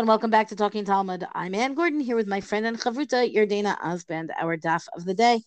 [0.00, 1.26] And welcome back to Talking Talmud.
[1.34, 4.30] I'm Anne Gordon here with my friend and chavruta Yardena Osband.
[4.40, 5.42] Our daf of the day,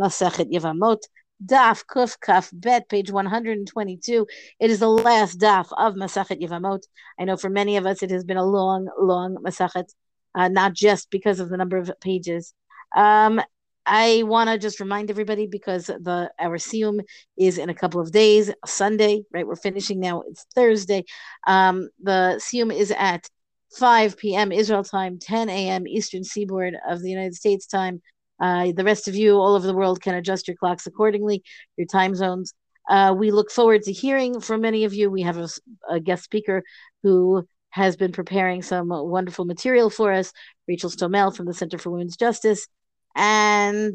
[0.00, 1.00] Masechet Yevamot,
[1.44, 4.26] daf Kuf Kaf Bet, page 122.
[4.60, 6.84] It is the last daf of Masechet Yevamot.
[7.20, 9.92] I know for many of us it has been a long, long Masechet,
[10.34, 12.54] uh, not just because of the number of pages.
[12.96, 13.42] Um,
[13.84, 17.00] I want to just remind everybody because the our siyum
[17.36, 19.46] is in a couple of days, Sunday, right?
[19.46, 20.22] We're finishing now.
[20.30, 21.04] It's Thursday.
[21.46, 23.28] Um, the siyum is at
[23.76, 24.52] 5 p.m.
[24.52, 25.86] Israel time, 10 a.m.
[25.86, 28.00] Eastern Seaboard of the United States time.
[28.40, 31.42] Uh, the rest of you all over the world can adjust your clocks accordingly,
[31.76, 32.54] your time zones.
[32.88, 35.10] Uh, we look forward to hearing from many of you.
[35.10, 35.48] We have a,
[35.90, 36.62] a, guest speaker
[37.02, 40.32] who has been preparing some wonderful material for us,
[40.66, 42.66] Rachel Stomel from the Center for Women's Justice,
[43.14, 43.94] and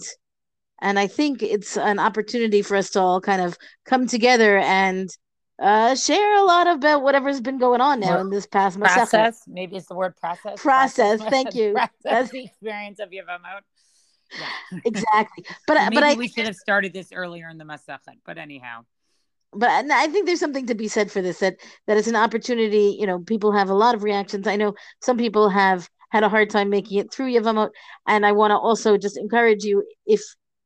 [0.81, 5.09] and I think it's an opportunity for us to all kind of come together and
[5.59, 9.43] uh, share a lot about whatever's been going on now in this past process.
[9.47, 10.59] Maybe it's the word process.
[10.59, 11.19] Process.
[11.19, 11.29] process.
[11.29, 11.73] Thank you.
[11.73, 13.61] process That's the experience of Yevamot.
[14.37, 14.79] Yeah.
[14.85, 15.45] exactly.
[15.67, 18.17] But Maybe but I we should have started this earlier in the Masachet.
[18.25, 18.85] But anyhow.
[19.55, 22.97] But I think there's something to be said for this that that it's an opportunity.
[22.99, 24.47] You know, people have a lot of reactions.
[24.47, 27.69] I know some people have had a hard time making it through Yevamot,
[28.07, 30.21] and I want to also just encourage you if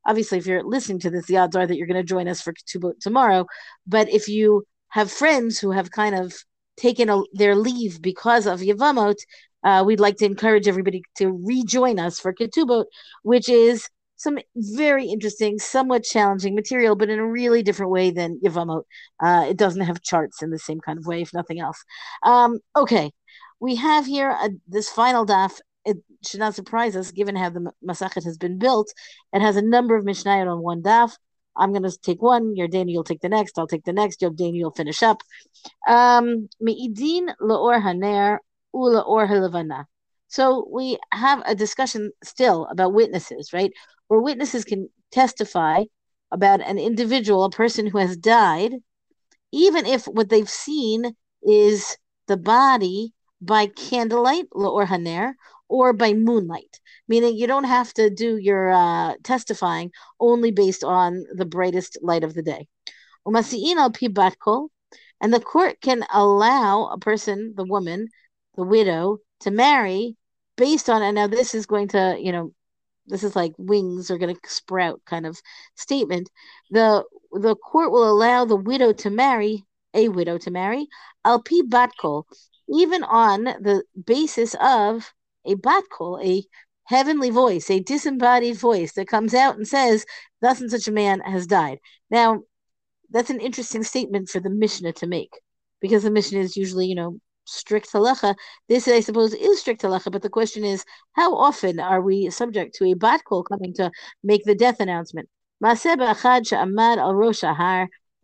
[0.05, 2.41] obviously if you're listening to this, the odds are that you're going to join us
[2.41, 3.45] for Ketubot tomorrow.
[3.85, 6.33] But if you have friends who have kind of
[6.77, 9.15] taken a, their leave because of Yavamot,
[9.63, 12.85] uh, we'd like to encourage everybody to rejoin us for Ketubot,
[13.23, 18.39] which is some very interesting, somewhat challenging material, but in a really different way than
[18.43, 18.83] Yavamot.
[19.19, 21.83] Uh, it doesn't have charts in the same kind of way, if nothing else.
[22.23, 23.11] Um, okay,
[23.59, 25.59] we have here a, this final daf.
[25.85, 28.91] It should not surprise us, given how the Masachet has been built.
[29.33, 31.15] It has a number of Mishnayot on one daf.
[31.57, 32.55] I'm going to take one.
[32.55, 33.57] Yardena, you'll take the next.
[33.57, 34.21] I'll take the next.
[34.21, 35.21] Yardena, you'll finish up.
[35.87, 36.49] Um.
[40.29, 43.71] So we have a discussion still about witnesses, right?
[44.07, 45.83] Where witnesses can testify
[46.31, 48.73] about an individual, a person who has died,
[49.51, 51.97] even if what they've seen is
[52.27, 55.33] the body by candlelight, haner,
[55.69, 61.25] or by moonlight, meaning you don't have to do your uh, testifying only based on
[61.33, 62.67] the brightest light of the day.
[65.19, 68.07] And the court can allow a person, the woman,
[68.55, 70.15] the widow, to marry
[70.55, 72.53] based on, and now this is going to, you know,
[73.07, 75.39] this is like wings are going to sprout kind of
[75.75, 76.29] statement.
[76.71, 79.63] The the court will allow the widow to marry
[79.93, 80.87] a widow to marry
[81.23, 82.23] al pi batkol,
[82.69, 85.13] even on the basis of
[85.47, 86.43] a batkol, a
[86.83, 90.05] heavenly voice, a disembodied voice that comes out and says,
[90.41, 91.79] thus and such a man has died.
[92.09, 92.41] Now,
[93.09, 95.33] that's an interesting statement for the Mishnah to make,
[95.81, 98.35] because the Mishnah is usually, you know, strict halacha.
[98.67, 102.75] This, I suppose, is strict halacha, but the question is, how often are we subject
[102.75, 103.91] to a bat kol coming to
[104.23, 105.29] make the death announcement?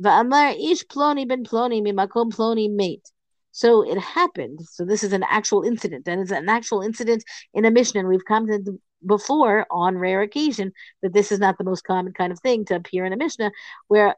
[0.01, 3.12] Va'amar ish ploni ben ploni mimakom ploni mate.
[3.53, 4.59] So it happened.
[4.63, 7.99] So this is an actual incident, and it's an actual incident in a Mishnah.
[7.99, 8.67] And we've commented
[9.05, 12.75] before on rare occasion that this is not the most common kind of thing to
[12.75, 13.51] appear in a Mishnah, uh,
[13.87, 14.15] where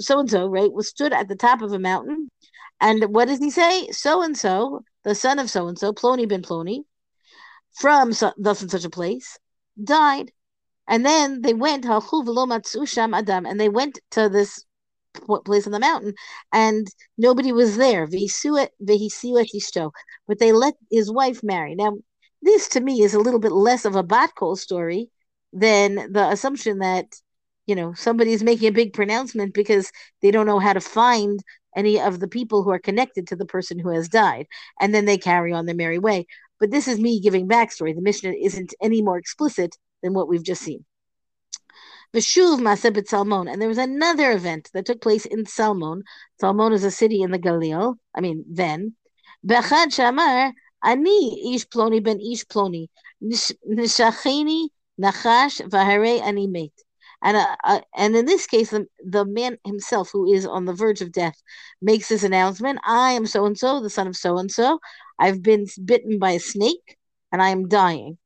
[0.00, 2.28] so and so right was stood at the top of a mountain,
[2.80, 3.88] and what does he say?
[3.92, 6.80] So and so, the son of so and so, Plony ben Plony,
[7.74, 9.38] from so, thus and such a place,
[9.82, 10.32] died.
[10.88, 14.64] And then they went, adam, and they went to this
[15.44, 16.14] place on the mountain,
[16.52, 16.86] and
[17.18, 18.06] nobody was there.
[18.06, 18.18] But
[20.38, 21.74] they let his wife marry.
[21.74, 21.96] Now,
[22.42, 25.10] this to me is a little bit less of a Batkol story
[25.52, 27.06] than the assumption that
[27.66, 29.90] you know somebody's making a big pronouncement because
[30.22, 31.40] they don't know how to find
[31.76, 34.46] any of the people who are connected to the person who has died,
[34.80, 36.26] and then they carry on their merry way.
[36.60, 37.94] But this is me giving backstory.
[37.94, 40.84] The Mishnah isn't any more explicit than what we've just seen.
[42.14, 43.50] Veshuv Masebet Tzalmon.
[43.50, 46.02] And there was another event that took place in Tzalmon.
[46.40, 47.96] Tzalmon is a city in the Galil.
[48.14, 48.94] I mean, then.
[49.46, 50.52] Bechad Shamar,
[50.84, 52.88] Ani Ish Ploni ben Ish Ploni.
[53.22, 54.68] Nishacheni
[55.00, 56.82] Nachash Vahare Ani Mate.
[57.22, 60.72] And, uh, uh, and in this case, the, the man himself, who is on the
[60.72, 61.40] verge of death,
[61.80, 64.80] makes this announcement I am so and so, the son of so and so.
[65.18, 66.98] I've been bitten by a snake
[67.30, 68.18] and I am dying.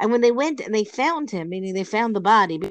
[0.00, 2.70] And when they went and they found him, meaning they found the body, they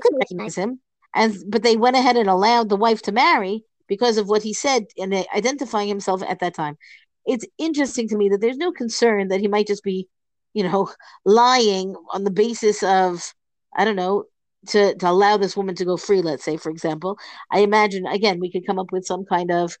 [0.00, 0.80] couldn't recognize him.
[1.14, 4.52] And but they went ahead and allowed the wife to marry because of what he
[4.52, 6.76] said and identifying himself at that time.
[7.26, 10.08] It's interesting to me that there's no concern that he might just be,
[10.54, 10.88] you know,
[11.24, 13.34] lying on the basis of,
[13.76, 14.24] I don't know,
[14.68, 17.18] to, to allow this woman to go free, let's say, for example,
[17.50, 19.76] I imagine, again, we could come up with some kind of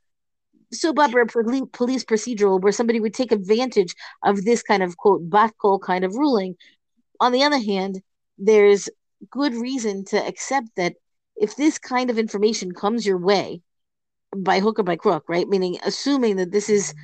[0.84, 5.78] opera police procedural where somebody would take advantage of this kind of quote bat kol
[5.78, 6.56] kind of ruling.
[7.20, 8.02] On the other hand,
[8.38, 8.88] there's
[9.30, 10.94] good reason to accept that
[11.36, 13.62] if this kind of information comes your way
[14.36, 15.48] by hook or by crook, right?
[15.48, 16.94] Meaning assuming that this is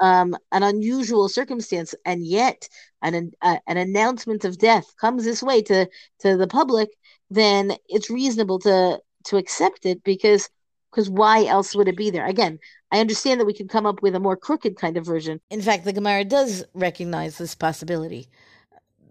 [0.00, 2.68] um, an unusual circumstance, and yet
[3.02, 5.86] an uh, an announcement of death comes this way to
[6.20, 6.90] to the public,
[7.30, 10.48] then it's reasonable to to accept it because
[10.94, 12.26] because why else would it be there?
[12.26, 12.58] Again,
[12.92, 15.40] I understand that we can come up with a more crooked kind of version.
[15.50, 18.28] In fact, the Gemara does recognize this possibility,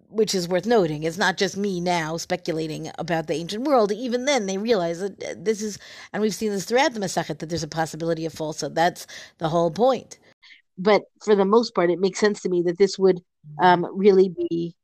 [0.09, 1.03] which is worth noting.
[1.03, 3.91] It's not just me now speculating about the ancient world.
[3.91, 5.79] Even then, they realize that this is,
[6.13, 8.75] and we've seen this throughout the Masachet, that there's a possibility of falsehood.
[8.75, 9.05] That's
[9.39, 10.19] the whole point
[10.77, 13.21] but for the most part, it makes sense to me that this would
[13.61, 14.75] um, really be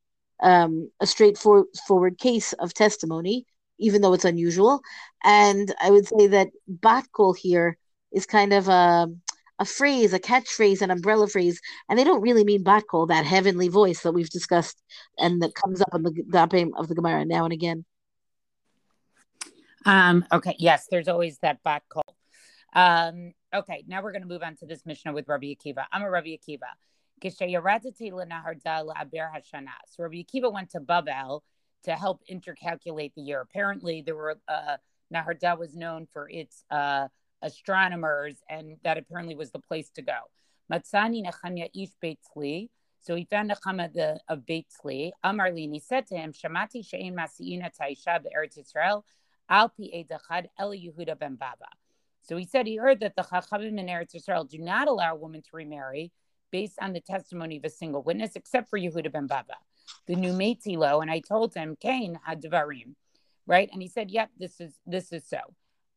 [0.42, 3.46] um, a straightforward case of testimony,
[3.80, 4.80] even though it's unusual.
[5.24, 7.76] And I would say that bat kol here
[8.12, 9.08] is kind of a
[9.60, 13.26] a phrase, a catchphrase, an umbrella phrase, and they don't really mean bat kol, that
[13.26, 14.82] heavenly voice that we've discussed
[15.18, 17.84] and that comes up in the dapim of the Gemara now and again.
[19.84, 22.16] Um, okay, yes, there's always that bat kol.
[22.72, 25.84] Um, okay, now we're going to move on to this Mishnah with Rabbi Akiva.
[25.92, 26.70] I'm a Rabbi Akiva.
[27.22, 27.74] So Rabbi
[30.22, 31.44] Akiva went to Babel
[31.84, 33.40] to help intercalculate the year.
[33.40, 34.76] Apparently, there were uh,
[35.12, 37.08] Nehardea was known for its uh,
[37.42, 40.18] astronomers, and that apparently was the place to go.
[40.72, 42.68] Matzani Nechemya ish Beitzli.
[43.00, 45.10] So he found Nechama the, of Beitzli.
[45.24, 49.02] Amarli, and he said to him, Shamati she'in masi'ina taisha be'eretz Yisrael,
[49.48, 51.66] al pi edachad el Yehuda ben Baba.
[52.22, 55.18] So he said he heard that the Chachamim in Eretz Yisrael do not allow a
[55.18, 56.12] woman to remarry
[56.52, 59.54] based on the testimony of a single witness, except for Yehuda ben Baba,
[60.06, 61.02] the new Meitilo.
[61.02, 62.94] And I told him, Cain had Devarim,
[63.46, 63.68] right?
[63.72, 65.38] And he said, Yep, this is this is so.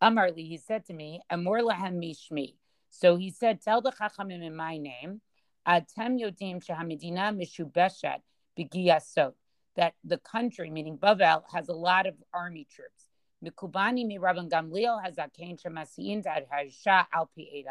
[0.02, 2.56] Amarli, he said to me, Amor lahem mishmi.
[2.90, 5.22] So he said, Tell the Chachamim in my name,
[5.68, 8.20] Atem yodim shahamidina mishubeshet
[8.58, 9.34] begiyasot,
[9.76, 13.08] that the country, meaning Bavel, has a lot of army troops.
[13.44, 17.64] Mikubani mi Rabban Gamliel hazakein shemasiin dad haisha al pi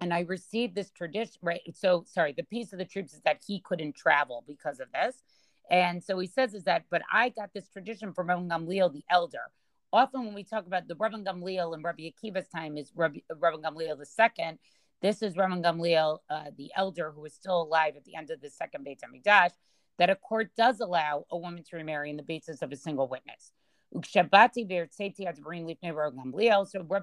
[0.00, 1.60] And I received this tradition, right?
[1.74, 5.22] So, sorry, the piece of the troops is that he couldn't travel because of this.
[5.70, 9.04] And so he says is that, but I got this tradition from Rabban Gamliel, the
[9.10, 9.50] elder.
[9.92, 13.98] Often when we talk about the Rabban Gamliel and Rabbi Akiva's time is Rabbi, Gamliel
[13.98, 14.58] the second.
[15.02, 18.40] This is Rabban Gamliel, uh, the elder who was still alive at the end of
[18.40, 19.52] the second Beit HaMikdash,
[19.98, 23.08] that a court does allow a woman to remarry on the basis of a single
[23.08, 23.52] witness.
[23.92, 24.38] So Rabbi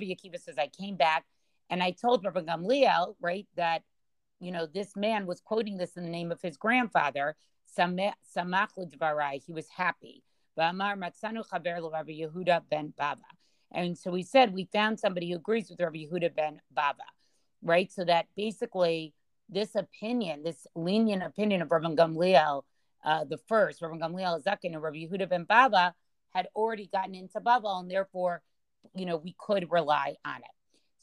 [0.06, 1.26] Akiva says, I came back
[1.70, 3.84] and I told Rabbi Gamliel, right, that,
[4.40, 7.36] you know, this man was quoting this in the name of his grandfather,
[7.78, 8.14] Samach
[9.46, 10.24] He was happy.
[10.56, 11.12] Baba.
[13.72, 17.04] And so we said, we found somebody who agrees with Rabbi Yehuda ben Baba,
[17.62, 17.92] right?
[17.92, 19.14] So that basically
[19.50, 22.64] this opinion, this lenient opinion of Rabbi Gamliel,
[23.04, 25.94] uh, the first, Rabbi Gamliel Zakin and Rabbi Yehuda ben Baba,
[26.30, 28.42] had already gotten into Babel, and therefore,
[28.94, 30.44] you know, we could rely on it.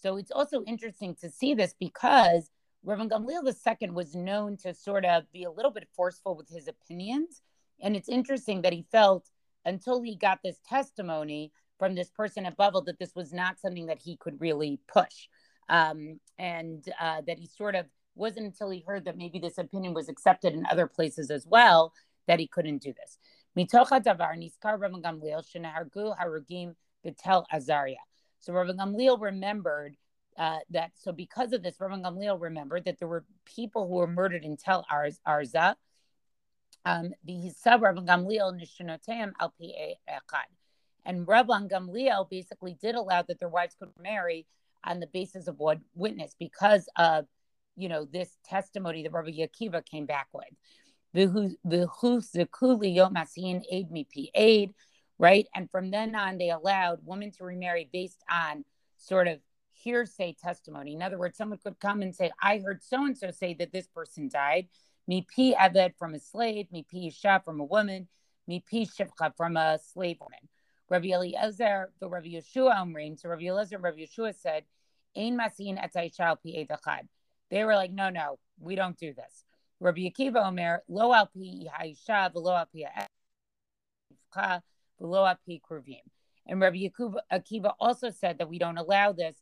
[0.03, 2.51] So it's also interesting to see this because
[2.85, 6.67] Rabban Gamliel II was known to sort of be a little bit forceful with his
[6.67, 7.41] opinions.
[7.81, 9.31] And it's interesting that he felt
[9.65, 13.87] until he got this testimony from this person at Babel that this was not something
[13.87, 15.29] that he could really push.
[15.69, 19.95] Um, and uh, that he sort of wasn't until he heard that maybe this opinion
[19.95, 21.93] was accepted in other places as well
[22.27, 23.19] that he couldn't do this.
[23.57, 27.97] Mitocha davar niskar shenahargu harugim betel Azaria.
[28.43, 29.97] So Rabbi Gamliel remembered
[30.37, 30.93] uh, that.
[30.97, 34.57] So because of this, Rabbi Gamliel remembered that there were people who were murdered in
[34.57, 35.75] Tel Arza.
[36.85, 40.51] Um, the Rabbi Gamliel nishnoteim al echad.
[41.05, 44.47] And Rabbi Gamliel basically did allow that their wives could marry
[44.85, 47.27] on the basis of one witness because of,
[47.77, 50.45] you know, this testimony that Rabbi Akiva came back with
[53.71, 54.75] aid me aid,
[55.23, 55.47] right?
[55.55, 58.65] And from then on, they allowed women to remarry based on
[58.99, 59.39] sort of
[59.73, 60.95] hearsay testimony.
[60.95, 63.73] In other words, someone could come and say, I heard so and so say that
[63.73, 64.67] this person died.
[65.07, 68.09] Me pi aved from a slave, me pi isha from a woman,
[68.49, 70.49] me pi shivcha from a slave woman.
[70.91, 74.65] Rabbi Eliezer, the Rabbi Yehoshua Omrim, so Rabbi Eliezer and Rabbi Yehoshua said,
[75.17, 77.03] Ein masin etayshal pi
[77.49, 79.45] They were like, no, no, we don't do this.
[79.79, 84.61] Rabbi Akiva Omer, lo al pi haisha v'lo al pi
[85.03, 86.03] v'lo al pi kruvim.
[86.47, 86.89] And Rabbi
[87.33, 89.37] Akiva also said that we don't allow this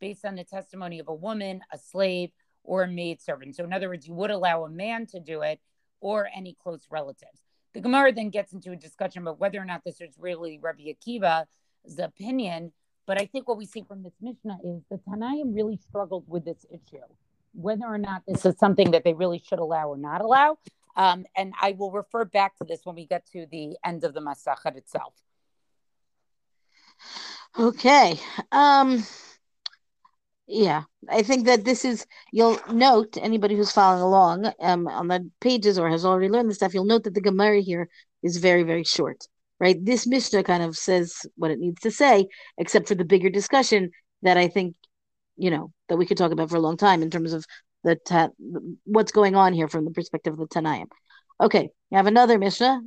[0.00, 2.30] based on the testimony of a woman, a slave,
[2.64, 3.56] or a maid servant.
[3.56, 5.60] So, in other words, you would allow a man to do it
[6.00, 7.42] or any close relatives.
[7.74, 10.84] The Gemara then gets into a discussion about whether or not this is really Rabbi
[10.84, 12.72] Akiva's opinion.
[13.06, 16.44] But I think what we see from this Mishnah is the Tanaim really struggled with
[16.44, 17.04] this issue,
[17.52, 20.58] whether or not this is something that they really should allow or not allow.
[20.96, 24.14] Um, and I will refer back to this when we get to the end of
[24.14, 25.14] the Masachet itself.
[27.58, 28.18] Okay.
[28.50, 29.04] Um,
[30.46, 35.28] yeah, I think that this is, you'll note, anybody who's following along um, on the
[35.40, 37.88] pages or has already learned this stuff, you'll note that the Gemara here
[38.22, 39.26] is very, very short,
[39.58, 39.76] right?
[39.84, 43.90] This Mishnah kind of says what it needs to say, except for the bigger discussion
[44.22, 44.76] that I think,
[45.36, 47.44] you know, that we could talk about for a long time in terms of
[47.86, 48.30] the
[48.84, 50.86] what's going on here from the perspective of the Tanaim.
[51.40, 52.82] Okay, you have another Mishnah.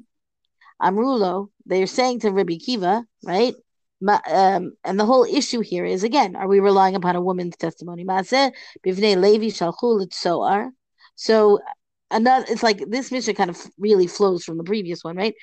[0.82, 3.54] Amrulo, they're saying to Rabbi Kiva, right?
[4.08, 8.06] um, and the whole issue here is again, are we relying upon a woman's testimony?
[11.16, 11.60] So
[12.12, 15.36] another, it's like this mission kind of really flows from the previous one, right?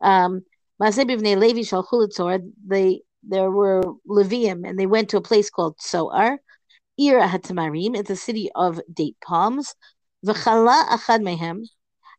[0.00, 0.42] Um,
[0.78, 1.04] they
[3.26, 6.38] there were Levium, and they went to a place called Tzoar,
[6.98, 7.96] Ir Hatamarim.
[7.96, 9.74] It's a city of date palms.
[10.24, 11.64] V'chala achad mehem,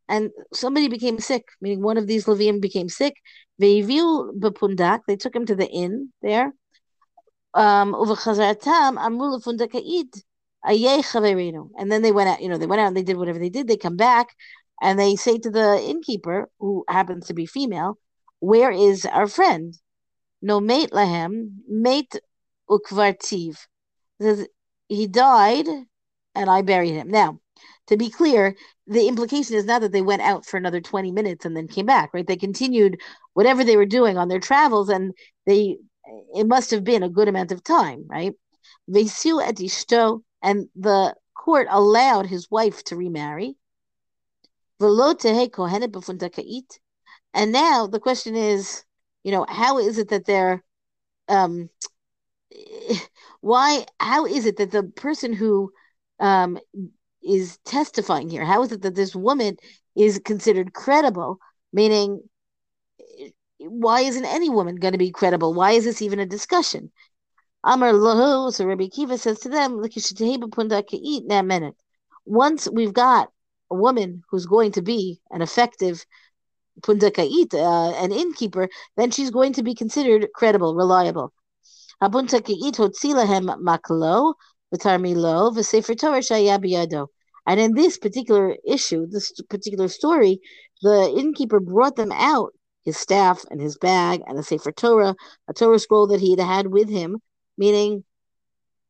[0.08, 3.16] and somebody became sick, meaning one of these Levium became sick.
[3.62, 6.54] Veiviu bepundak, they took him to the inn there.
[7.54, 8.08] Um, and
[11.92, 13.68] then they went out, you know, they went out and they did whatever they did.
[13.68, 14.28] They come back
[14.82, 17.98] and they say to the innkeeper, who happens to be female,
[18.40, 19.74] Where is our friend?
[20.42, 22.16] No mate lahem, mate
[22.70, 23.58] ukvartiv.
[24.88, 25.68] He died
[26.36, 27.10] and I buried him.
[27.10, 27.40] Now,
[27.88, 28.56] to be clear,
[28.88, 31.86] the implication is not that they went out for another 20 minutes and then came
[31.86, 32.26] back, right?
[32.26, 33.00] They continued
[33.34, 35.14] whatever they were doing on their travels and
[35.46, 35.78] they
[36.36, 38.34] it must have been a good amount of time, right?
[38.88, 43.56] Vesu et ishto, and the court allowed his wife to remarry.
[47.34, 48.84] And now the question is,
[49.24, 50.64] you know, how is it that they're
[51.28, 51.70] um
[53.42, 55.72] why how is it that the person who
[56.20, 56.58] um
[57.24, 58.46] is testifying here?
[58.46, 59.58] How is it that this woman
[59.96, 61.40] is considered credible?
[61.74, 62.22] Meaning,
[63.60, 65.54] why isn't any woman going to be credible?
[65.54, 66.92] Why is this even a discussion?
[67.64, 71.76] Amar lahu, so Rabbi Kiva says to them, eat in that minute
[72.26, 73.30] once we've got
[73.72, 76.06] a woman who's going to be an effective
[76.82, 81.32] pundakait, uh, an innkeeper, then she's going to be considered credible, reliable.
[82.02, 84.34] Maklo,
[84.74, 87.08] v'sefer Torah.
[87.48, 90.40] And in this particular issue, this particular story,
[90.82, 95.16] the innkeeper brought them out his staff and his bag and a Sefer Torah,
[95.48, 97.20] a Torah scroll that he had had with him,
[97.58, 98.04] meaning,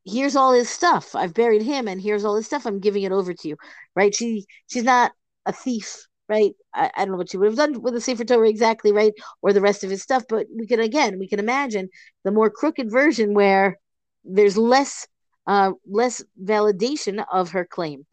[0.04, 1.14] here's all his stuff.
[1.14, 2.66] I've buried him, and here's all his stuff.
[2.66, 3.56] I'm giving it over to you,
[3.94, 4.14] right?
[4.14, 5.12] She she's not
[5.46, 6.52] a thief, right?
[6.74, 9.12] I, I don't know what she would have done with the Sefer Torah exactly, right,
[9.42, 11.88] or the rest of his stuff, but we can again we can imagine
[12.24, 13.78] the more crooked version where
[14.24, 15.06] there's less
[15.46, 18.04] uh, less validation of her claim.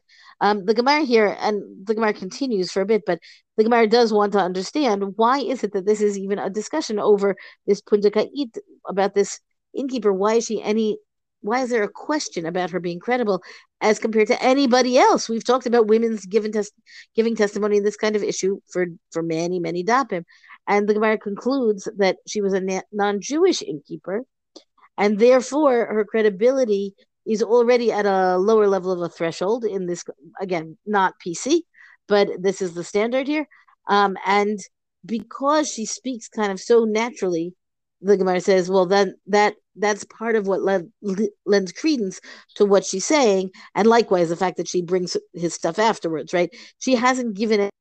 [0.42, 3.20] Um, the Gemara here, and the Gemara continues for a bit, but
[3.58, 7.00] the Gemara does want to understand why is it that this is even a discussion
[7.00, 9.40] over this pundakait about this
[9.74, 10.12] innkeeper?
[10.12, 10.98] Why is she any?
[11.44, 13.44] Why is there a question about her being credible
[13.82, 15.28] as compared to anybody else?
[15.28, 16.52] We've talked about women's given
[17.16, 20.24] giving testimony in this kind of issue for for many many dapim,
[20.68, 24.24] and the Gemara concludes that she was a non-Jewish innkeeper,
[24.98, 26.96] and therefore her credibility
[27.26, 30.04] is already at a lower level of a threshold in this
[30.42, 31.62] again not pc
[32.08, 33.48] but this is the standard here
[33.88, 34.60] um, and
[35.06, 37.54] because she speaks kind of so naturally
[38.02, 40.92] the gemara says well then that that's part of what led,
[41.46, 42.20] lends credence
[42.56, 46.56] to what she's saying and likewise the fact that she brings his stuff afterwards right
[46.80, 47.72] she hasn't given it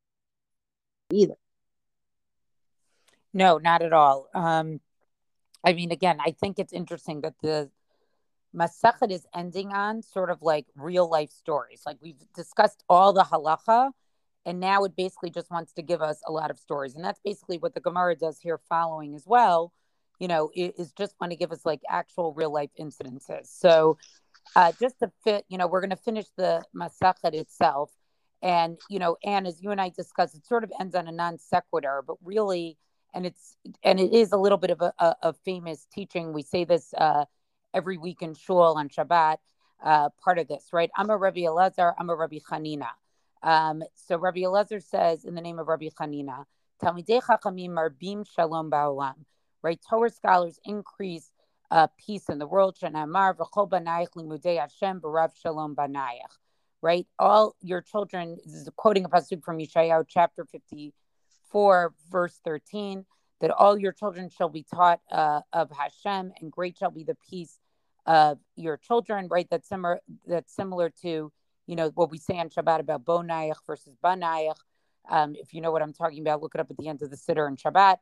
[1.12, 1.34] either
[3.34, 4.80] no not at all um
[5.64, 7.70] i mean again i think it's interesting that the
[8.54, 11.82] Masachet is ending on sort of like real life stories.
[11.86, 13.92] Like we've discussed all the halacha,
[14.44, 16.94] and now it basically just wants to give us a lot of stories.
[16.94, 19.72] And that's basically what the Gemara does here following as well.
[20.18, 23.46] You know, is just want to give us like actual real life incidences.
[23.46, 23.98] So
[24.54, 27.90] uh, just to fit, you know, we're going to finish the Masachet itself.
[28.42, 31.12] And, you know, Anne, as you and I discussed, it sort of ends on a
[31.12, 32.76] non sequitur, but really,
[33.14, 36.32] and it's, and it is a little bit of a, a, a famous teaching.
[36.32, 37.24] We say this, uh,
[37.72, 39.36] every week in shul on Shabbat,
[39.82, 40.90] uh, part of this, right?
[40.96, 42.88] I'm a Rabbi Elazar, I'm a Rabbi Chanina.
[43.42, 46.44] Um, so Rabbi Elazar says in the name of Rabbi Chanina,
[46.82, 49.14] Talmidei Chachamim Marbim Shalom Ba'olam,
[49.62, 49.80] right?
[49.88, 51.30] Torah scholars increase
[51.70, 52.76] uh, peace in the world.
[56.82, 57.06] Right?
[57.18, 63.04] All your children, this is quoting a pasuk from Yeshayahu chapter 54, verse 13,
[63.40, 67.16] that all your children shall be taught uh, of Hashem, and great shall be the
[67.30, 67.58] peace
[68.04, 69.46] of your children, right?
[69.50, 71.32] That's similar, that's similar to,
[71.66, 74.58] you know, what we say on Shabbat about Bonayach versus Banayach.
[75.08, 77.10] Um, if you know what I'm talking about, look it up at the end of
[77.10, 77.98] the Siddur and Shabbat.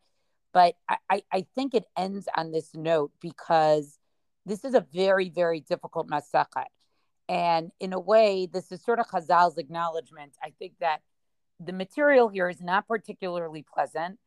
[0.53, 0.75] But
[1.09, 3.99] I, I think it ends on this note because
[4.47, 6.67] this is a very, very difficult masachet.
[7.29, 10.33] And in a way, this is sort of Chazal's acknowledgement.
[10.43, 11.03] I think that
[11.61, 14.19] the material here is not particularly pleasant.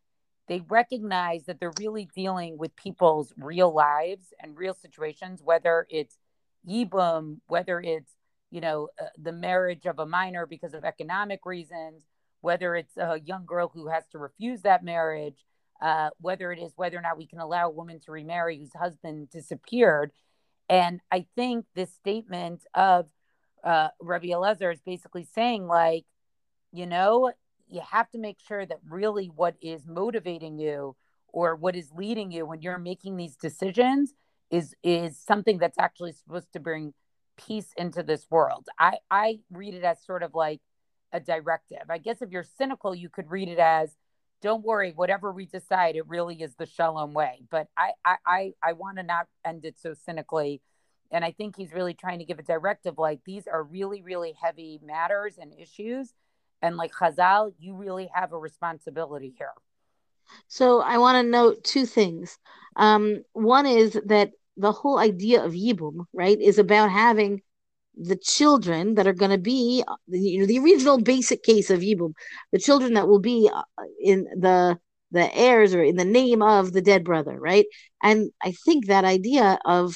[0.48, 6.18] They recognize that they're really dealing with people's real lives and real situations, whether it's
[6.68, 8.12] yibum, whether it's
[8.52, 12.04] you know uh, the marriage of a minor because of economic reasons,
[12.42, 15.46] whether it's a young girl who has to refuse that marriage,
[15.84, 18.74] uh, whether it is whether or not we can allow a woman to remarry whose
[18.74, 20.14] husband disappeared.
[20.70, 23.08] And I think this statement of
[23.66, 26.06] uh, Rabbi Elazar is basically saying, like,
[26.72, 27.34] you know,
[27.68, 30.96] you have to make sure that really what is motivating you
[31.28, 34.14] or what is leading you when you're making these decisions
[34.50, 36.94] is is something that's actually supposed to bring
[37.36, 38.70] peace into this world.
[38.80, 40.62] I I read it as sort of like
[41.12, 41.90] a directive.
[41.90, 43.98] I guess if you're cynical, you could read it as
[44.44, 47.42] don't worry, whatever we decide, it really is the shalom way.
[47.50, 50.62] But I I I, I want to not end it so cynically.
[51.12, 54.34] And I think he's really trying to give a directive like these are really, really
[54.40, 56.14] heavy matters and issues
[56.64, 59.52] and like Chazal, you really have a responsibility here.
[60.48, 62.40] So I want to note two things.
[62.78, 67.42] Um, one is that the whole idea of Yibum, right, is about having
[67.96, 72.14] the children that are going to be, you know, the original basic case of Yibum,
[72.52, 73.64] the children that will be uh,
[74.02, 74.78] in the
[75.12, 77.66] the heirs or in the name of the dead brother, right?
[78.02, 79.96] And I think that idea of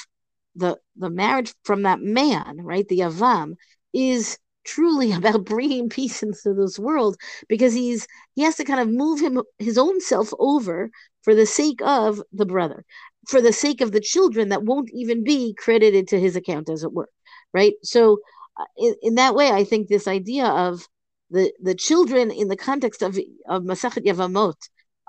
[0.54, 3.54] the the marriage from that man, right, the Avam,
[3.92, 7.16] is truly about bringing peace into this world
[7.48, 10.90] because he's he has to kind of move him his own self over
[11.22, 12.84] for the sake of the brother
[13.28, 16.82] for the sake of the children that won't even be credited to his account as
[16.82, 17.08] it were
[17.52, 18.18] right so
[18.58, 20.86] uh, in, in that way i think this idea of
[21.30, 24.56] the the children in the context of of Masachet Yavamot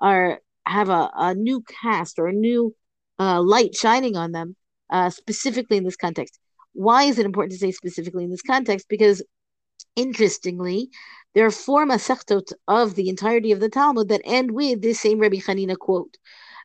[0.02, 2.76] are have a, a new cast or a new
[3.20, 4.56] uh, light shining on them
[4.90, 6.40] uh, specifically in this context
[6.74, 9.24] why is it important to say specifically in this context because
[9.96, 10.90] Interestingly,
[11.34, 15.20] there are four masechtot of the entirety of the Talmud that end with this same
[15.20, 16.16] Rabbi Hanina quote,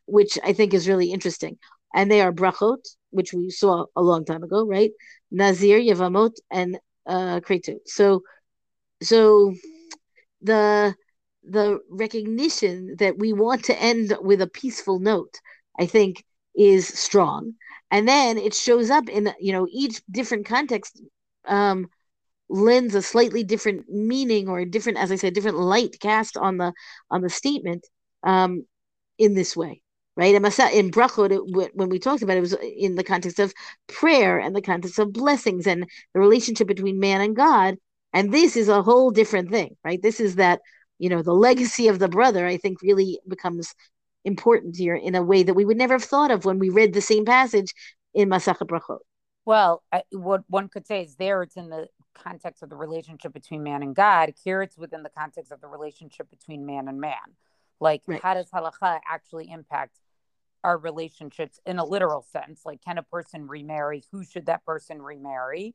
[0.07, 1.59] which I think is really interesting.
[1.95, 2.79] And they are brachot,
[3.11, 4.91] which we saw a long time ago, right?
[5.35, 7.81] Nazir, Yevamot, and uh, Keritot.
[7.87, 8.23] So,
[9.03, 9.55] so
[10.41, 10.95] the
[11.43, 15.35] the recognition that we want to end with a peaceful note,
[15.79, 17.53] I think, is strong.
[17.91, 21.01] And then it shows up in you know each different context
[21.47, 21.89] um,
[22.49, 26.59] lends a slightly different meaning or a different, as I said, different light cast on
[26.59, 26.73] the
[27.11, 27.87] on the statement
[28.23, 28.67] um,
[29.19, 29.83] in this way,
[30.17, 30.35] right?
[30.35, 33.53] And in brachot, when we talked about it, it was in the context of
[33.89, 37.77] prayer and the context of blessings and the relationship between man and God.
[38.13, 40.01] And this is a whole different thing, right?
[40.01, 40.61] This is that
[40.99, 42.47] you know the legacy of the brother.
[42.47, 43.75] I think really becomes
[44.25, 46.95] important here in a way that we would never have thought of when we read
[46.95, 47.75] the same passage
[48.15, 49.01] in Masachet Brachot.
[49.45, 53.33] Well, I, what one could say is there it's in the context of the relationship
[53.33, 54.33] between man and God.
[54.43, 57.19] Here it's within the context of the relationship between man and man.
[57.81, 58.23] Like, right.
[58.23, 59.99] how does halacha actually impact
[60.65, 62.63] our relationships in a literal sense?
[62.65, 64.03] Like, can a person remarry?
[64.11, 65.75] Who should that person remarry?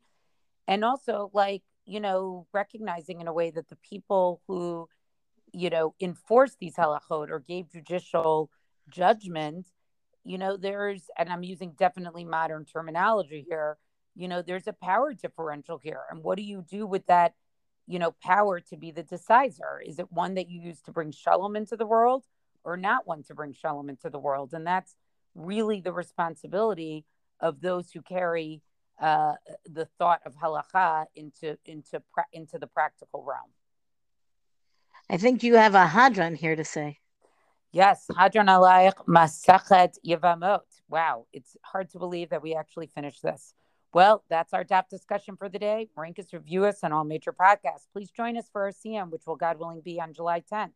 [0.67, 4.88] And also, like, you know, recognizing in a way that the people who,
[5.54, 8.49] you know, enforced these halachot or gave judicial
[8.89, 9.67] judgment,
[10.25, 13.78] you know, there's, and I'm using definitely modern terminology here,
[14.19, 17.34] you know there's a power differential here and what do you do with that
[17.88, 21.12] you know power to be the decider is it one that you use to bring
[21.12, 22.25] shalom into the world
[22.63, 24.95] or not one to bring shalom into the world and that's
[25.36, 27.06] really the responsibility
[27.39, 28.62] of those who carry
[29.02, 29.34] uh,
[29.65, 32.02] the thought of halacha into into
[32.34, 33.50] into the practical realm
[35.10, 36.98] i think you have a hadran here to say
[37.72, 40.62] Yes, Hadran Alayich Masachet Yevamot.
[40.89, 43.54] Wow, it's hard to believe that we actually finished this.
[43.93, 45.89] Well, that's our top discussion for the day.
[45.95, 47.88] Rank us, review us on all major podcasts.
[47.93, 50.72] Please join us for our siyum, which will, God willing, be on July 10th.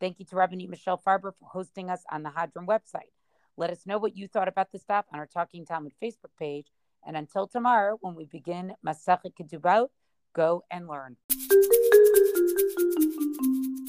[0.00, 3.12] Thank you to Rabbanit Michelle Farber for hosting us on the Hadran website.
[3.56, 6.66] Let us know what you thought about the stop on our Talking Talmud Facebook page.
[7.06, 9.88] And until tomorrow, when we begin Masachet Ketubot,
[10.34, 11.16] go and learn.